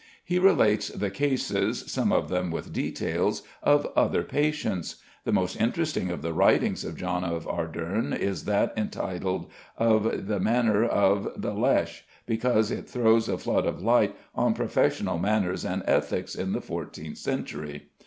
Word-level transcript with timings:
He 0.25 0.39
relates 0.39 0.87
the 0.87 1.11
cases 1.11 1.83
(some 1.85 2.11
of 2.11 2.27
them 2.27 2.49
with 2.49 2.73
details) 2.73 3.43
of 3.61 3.85
other 3.95 4.23
patients. 4.23 4.95
The 5.25 5.31
most 5.31 5.61
interesting 5.61 6.09
of 6.09 6.23
the 6.23 6.33
writings 6.33 6.83
of 6.83 6.97
John 6.97 7.23
of 7.23 7.47
Arderne 7.47 8.11
is 8.11 8.45
that 8.45 8.73
entitled 8.75 9.51
"Of 9.77 10.05
ye 10.11 10.39
Manere 10.39 10.85
of 10.89 11.29
ye 11.39 11.51
Leche," 11.51 12.03
because 12.25 12.71
it 12.71 12.89
throws 12.89 13.29
a 13.29 13.37
flood 13.37 13.67
of 13.67 13.83
light 13.83 14.15
on 14.33 14.55
professional 14.55 15.19
manners 15.19 15.63
and 15.63 15.83
ethics 15.85 16.33
in 16.33 16.53
the 16.53 16.61
fourteenth 16.61 17.19
century. 17.19 17.91